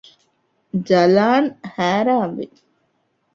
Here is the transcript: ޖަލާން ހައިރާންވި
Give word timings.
ޖަލާން 0.87 1.49
ހައިރާންވި 1.73 2.45